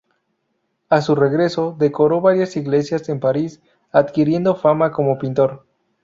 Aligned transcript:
A 0.89 0.99
su 1.01 1.13
regreso 1.13 1.75
decoró 1.77 2.21
varias 2.21 2.57
iglesias 2.57 3.07
en 3.09 3.19
París, 3.19 3.61
adquiriendo 3.91 4.55
fama 4.55 4.91
como 4.91 5.19
pintor. 5.19 5.67